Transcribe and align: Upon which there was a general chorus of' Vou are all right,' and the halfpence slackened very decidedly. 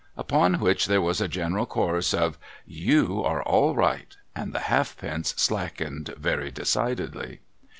Upon 0.17 0.55
which 0.59 0.87
there 0.87 0.99
was 0.99 1.21
a 1.21 1.27
general 1.27 1.67
chorus 1.67 2.11
of' 2.11 2.39
Vou 2.67 3.21
are 3.23 3.43
all 3.43 3.75
right,' 3.75 4.17
and 4.35 4.51
the 4.51 4.61
halfpence 4.61 5.35
slackened 5.37 6.15
very 6.17 6.49
decidedly. 6.49 7.41